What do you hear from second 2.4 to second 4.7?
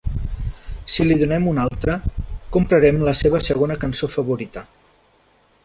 comprarem la seva segona cançó favorita.